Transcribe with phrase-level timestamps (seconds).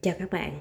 [0.00, 0.60] Chào các bạn,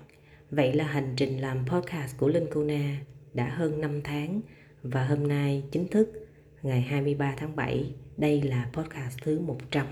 [0.51, 2.97] vậy là hành trình làm podcast của Linh Kuna
[3.33, 4.41] đã hơn 5 tháng
[4.83, 6.27] và hôm nay chính thức
[6.63, 9.87] ngày 23 tháng 7, đây là podcast thứ 100.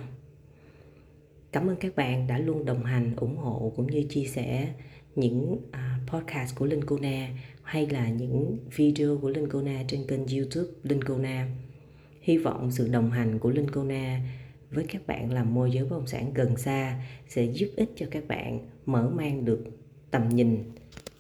[1.52, 4.74] Cảm ơn các bạn đã luôn đồng hành, ủng hộ cũng như chia sẻ
[5.16, 7.30] những à, podcast của Linh Kuna
[7.64, 11.48] hay là những video của Linh Kuna trên kênh YouTube Linh Kuna.
[12.22, 13.84] Hy vọng sự đồng hành của Linh Cô
[14.72, 18.06] với các bạn làm môi giới bất động sản gần xa sẽ giúp ích cho
[18.12, 19.64] các bạn mở mang được
[20.12, 20.64] tầm nhìn,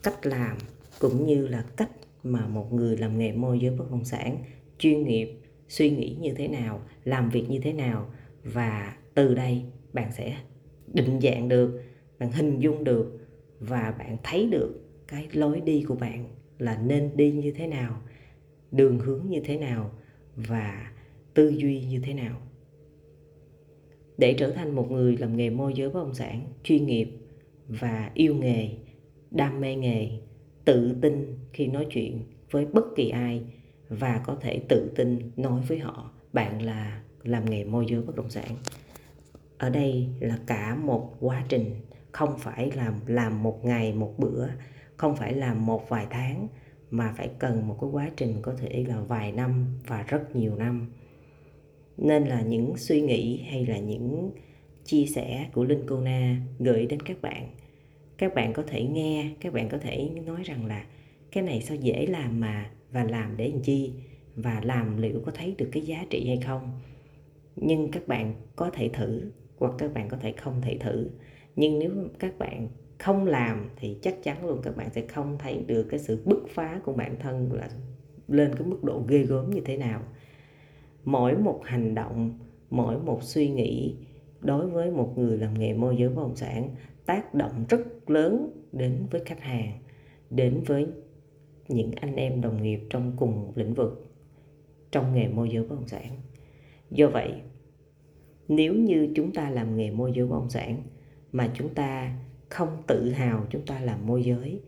[0.04, 0.58] cách làm,
[1.00, 1.92] cũng như là cách
[2.24, 4.38] mà một người làm nghề môi giới bất động sản
[4.78, 8.10] chuyên nghiệp, suy nghĩ như thế nào, làm việc như thế nào.
[8.44, 10.38] Và từ đây bạn sẽ
[10.94, 11.84] định dạng được,
[12.20, 13.20] bạn hình dung được
[13.60, 16.26] và bạn thấy được cái lối đi của bạn
[16.60, 18.02] là nên đi như thế nào,
[18.72, 19.92] đường hướng như thế nào
[20.36, 20.92] và
[21.34, 22.42] tư duy như thế nào
[24.18, 27.10] để trở thành một người làm nghề môi giới bất động sản, chuyên nghiệp
[27.68, 28.70] và yêu nghề,
[29.32, 30.10] đam mê nghề,
[30.66, 33.42] tự tin khi nói chuyện với bất kỳ ai
[33.90, 38.16] và có thể tự tin nói với họ bạn là làm nghề môi giới bất
[38.16, 38.56] động sản.
[39.58, 41.76] Ở đây là cả một quá trình,
[42.12, 44.48] không phải làm làm một ngày một bữa,
[44.98, 46.48] không phải làm một vài tháng,
[46.92, 50.56] mà phải cần một cái quá trình có thể là vài năm và rất nhiều
[50.56, 50.92] năm
[51.98, 54.32] nên là những suy nghĩ hay là những
[54.84, 57.50] chia sẻ của linh cô na gửi đến các bạn.
[58.18, 60.86] Các bạn có thể nghe, các bạn có thể nói rằng là
[61.32, 63.92] cái này sao dễ làm mà, và làm để làm chi,
[64.36, 66.72] và làm liệu có thấy được cái giá trị hay không.
[67.56, 71.10] Nhưng các bạn có thể thử, hoặc các bạn có thể không thể thử.
[71.56, 75.64] Nhưng nếu các bạn không làm thì chắc chắn luôn các bạn sẽ không thấy
[75.68, 77.70] được cái sự bứt phá của bản thân là
[78.28, 80.02] lên cái mức độ ghê gớm như thế nào
[81.06, 82.40] mỗi một hành động,
[82.70, 83.96] mỗi một suy nghĩ
[84.42, 86.70] đối với một người làm nghề môi giới bất động sản
[87.06, 89.80] tác động rất lớn đến với khách hàng,
[90.30, 90.88] đến với
[91.68, 94.06] những anh em đồng nghiệp trong cùng lĩnh vực
[94.92, 96.12] trong nghề môi giới bất động sản.
[96.92, 97.34] Do vậy,
[98.48, 100.84] nếu như chúng ta làm nghề môi giới bất động sản
[101.32, 102.18] mà chúng ta
[102.50, 104.62] không tự hào chúng ta làm môi giới,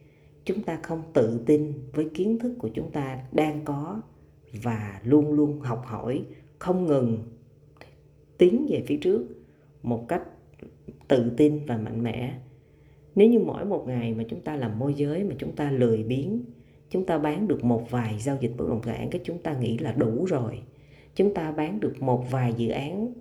[0.45, 4.01] chúng ta không tự tin với kiến thức của chúng ta đang có
[4.53, 6.25] và luôn luôn học hỏi,
[6.59, 7.17] không ngừng
[8.37, 9.25] tiến về phía trước
[9.83, 10.23] một cách
[11.07, 12.39] tự tin và mạnh mẽ.
[13.15, 16.03] Nếu như mỗi một ngày mà chúng ta làm môi giới, mà chúng ta lười
[16.03, 16.41] biếng,
[16.89, 19.77] chúng ta bán được một vài giao dịch bất động sản cái chúng ta nghĩ
[19.77, 20.59] là đủ rồi.
[21.15, 23.13] Chúng ta bán được một vài dự án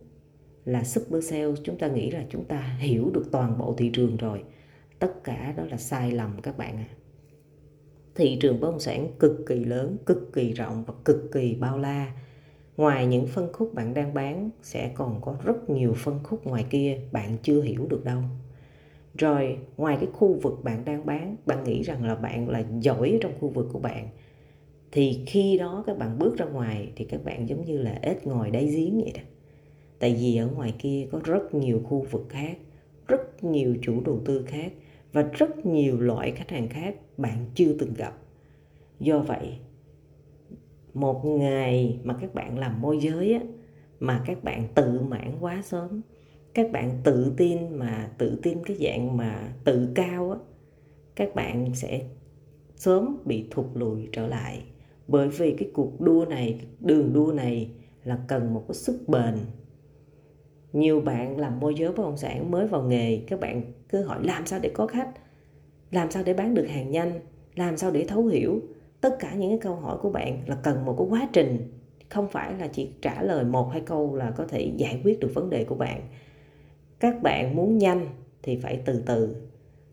[0.65, 4.17] là super sale, chúng ta nghĩ là chúng ta hiểu được toàn bộ thị trường
[4.17, 4.43] rồi.
[4.99, 6.85] Tất cả đó là sai lầm các bạn ạ.
[6.89, 7.06] à
[8.17, 11.79] thị trường bất động sản cực kỳ lớn, cực kỳ rộng và cực kỳ bao
[11.79, 12.13] la.
[12.77, 16.65] Ngoài những phân khúc bạn đang bán, sẽ còn có rất nhiều phân khúc ngoài
[16.71, 18.23] kia bạn chưa hiểu được đâu.
[19.19, 23.19] Rồi, ngoài cái khu vực bạn đang bán, bạn nghĩ rằng là bạn là giỏi
[23.21, 24.09] trong khu vực của bạn.
[24.93, 28.27] Thì khi đó các bạn bước ra ngoài thì các bạn giống như là ếch
[28.27, 29.21] ngồi đáy giếng vậy đó.
[29.99, 32.59] Tại vì ở ngoài kia có rất nhiều khu vực khác,
[33.09, 34.73] rất nhiều chủ đầu tư khác
[35.17, 38.19] và rất nhiều loại khách hàng khác bạn chưa từng gặp.
[39.01, 39.59] Do vậy
[40.95, 43.41] một ngày mà các bạn làm môi giới á,
[44.01, 46.01] mà các bạn tự mãn quá sớm
[46.55, 50.39] các bạn tự tin mà tự tin cái dạng mà tự cao á
[51.17, 52.07] các bạn sẽ
[52.77, 54.63] sớm bị thụt lùi trở lại.
[55.09, 57.71] Bởi vì cái cuộc đua này đường đua này
[58.05, 59.35] là cần một cái sức bền
[60.77, 64.19] nhiều bạn làm môi giới bất động sản mới vào nghề, các bạn cứ hỏi
[64.23, 65.11] làm sao để có khách?
[65.91, 67.21] Làm sao để bán được hàng nhanh?
[67.55, 68.61] Làm sao để thấu hiểu?
[69.01, 71.73] Tất cả những cái câu hỏi của bạn là cần một cái quá trình,
[72.09, 75.31] không phải là chỉ trả lời một hai câu là có thể giải quyết được
[75.35, 76.01] vấn đề của bạn.
[77.01, 78.07] Các bạn muốn nhanh
[78.43, 79.37] thì phải từ từ,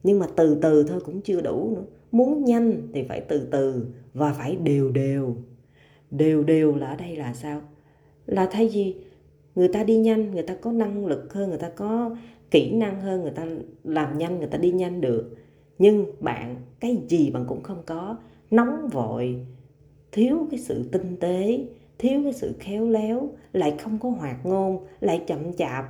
[0.03, 1.83] nhưng mà từ từ thôi cũng chưa đủ nữa.
[2.11, 5.35] Muốn nhanh thì phải từ từ và phải đều đều.
[6.11, 7.61] Đều đều là ở đây là sao?
[8.25, 8.95] Là thay vì
[9.55, 12.15] người ta đi nhanh, người ta có năng lực hơn, người ta có
[12.51, 13.45] kỹ năng hơn, người ta
[13.83, 15.35] làm nhanh, người ta đi nhanh được.
[15.79, 18.17] Nhưng bạn, cái gì bạn cũng không có.
[18.51, 19.45] Nóng vội,
[20.11, 21.65] thiếu cái sự tinh tế,
[21.97, 25.85] thiếu cái sự khéo léo, lại không có hoạt ngôn, lại chậm chạp.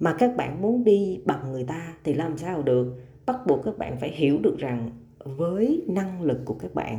[0.00, 2.94] Mà các bạn muốn đi bằng người ta thì làm sao được?
[3.26, 4.90] Bắt buộc các bạn phải hiểu được rằng
[5.24, 6.98] với năng lực của các bạn,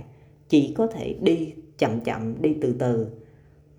[0.50, 3.08] chỉ có thể đi chậm chậm, đi từ từ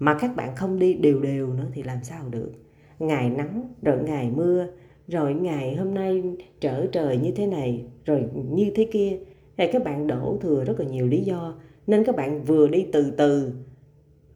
[0.02, 2.52] mà các bạn không đi đều đều nữa thì làm sao được?
[2.98, 4.66] Ngày nắng, rồi ngày mưa,
[5.08, 6.22] rồi ngày hôm nay
[6.60, 9.18] trở trời như thế này, rồi như thế kia.
[9.56, 11.54] Thì các bạn đổ thừa rất là nhiều lý do,
[11.86, 13.52] nên các bạn vừa đi từ từ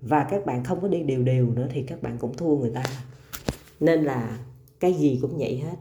[0.00, 2.70] và các bạn không có đi đều đều nữa thì các bạn cũng thua người
[2.70, 2.84] ta.
[3.80, 4.38] Nên là
[4.80, 5.76] cái gì cũng vậy hết.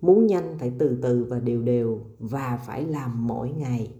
[0.00, 3.90] Muốn nhanh phải từ từ và đều đều và phải làm mỗi ngày.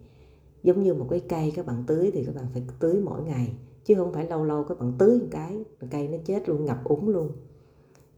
[0.62, 3.49] Giống như một cái cây các bạn tưới thì các bạn phải tưới mỗi ngày
[3.85, 6.85] chứ không phải lâu lâu các bạn tưới một cái cây nó chết luôn, ngập
[6.85, 7.32] úng luôn.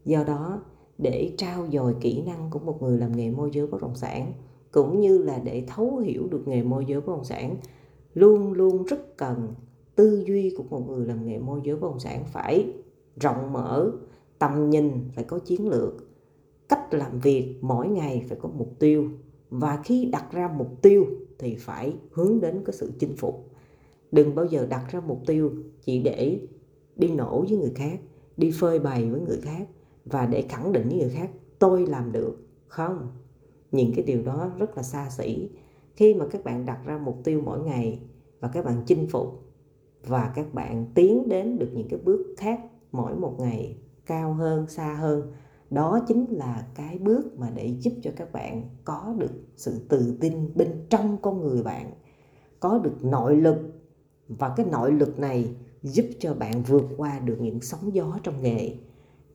[0.05, 0.61] Do đó,
[0.97, 4.33] để trao dồi kỹ năng của một người làm nghề môi giới bất động sản,
[4.71, 7.55] cũng như là để thấu hiểu được nghề môi giới bất động sản,
[8.13, 9.53] luôn luôn rất cần
[9.95, 12.73] tư duy của một người làm nghề môi giới bất động sản phải
[13.15, 13.91] rộng mở,
[14.39, 15.93] tầm nhìn, phải có chiến lược.
[16.69, 19.09] Cách làm việc mỗi ngày phải có mục tiêu,
[19.49, 21.05] và khi đặt ra mục tiêu
[21.39, 23.52] thì phải hướng đến cái sự chinh phục
[24.13, 25.51] đừng bao giờ đặt ra mục tiêu
[25.81, 26.39] chỉ để
[26.95, 27.99] đi nổ với người khác,
[28.37, 29.67] đi phơi bày với người khác
[30.05, 31.29] và để khẳng định với người khác,
[31.59, 32.37] tôi làm được.
[32.67, 33.07] Không.
[33.71, 35.49] Những cái điều đó rất là xa xỉ.
[35.95, 37.99] Khi mà các bạn đặt ra mục tiêu mỗi ngày
[38.39, 39.43] và các bạn chinh phục
[40.07, 42.61] và các bạn tiến đến được những cái bước khác
[42.91, 45.31] mỗi một ngày cao hơn, xa hơn,
[45.69, 50.17] đó chính là cái bước mà để giúp cho các bạn có được sự tự
[50.21, 51.91] tin bên trong con người bạn,
[52.59, 53.57] có được nội lực
[54.27, 58.41] và cái nội lực này giúp cho bạn vượt qua được những sóng gió trong
[58.41, 58.75] nghề,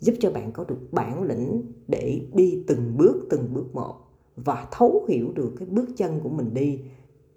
[0.00, 3.94] giúp cho bạn có được bản lĩnh để đi từng bước từng bước một
[4.36, 6.80] và thấu hiểu được cái bước chân của mình đi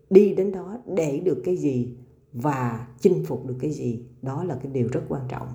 [0.09, 1.95] đi đến đó để được cái gì
[2.33, 4.05] và chinh phục được cái gì.
[4.21, 5.47] Đó là cái điều rất quan trọng.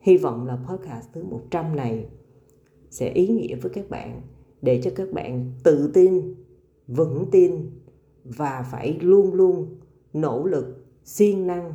[0.00, 2.06] Hy vọng là podcast thứ 100 này
[2.90, 4.22] sẽ ý nghĩa với các bạn,
[4.62, 6.34] để cho các bạn tự tin,
[6.86, 7.70] vững tin
[8.24, 9.66] và phải luôn luôn
[10.12, 11.72] nỗ lực siêng năng,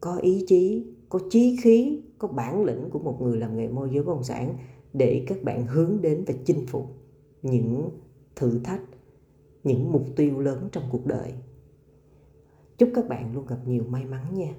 [0.00, 3.90] có ý chí, có chí khí, có bản lĩnh của một người làm nghề môi
[3.92, 4.56] giới bất động sản
[4.92, 6.86] để các bạn hướng đến và chinh phục
[7.42, 7.90] những
[8.36, 8.82] thử thách,
[9.64, 11.32] những mục tiêu lớn trong cuộc đời.
[12.78, 14.54] Chúc các bạn luôn gặp nhiều may mắn nha.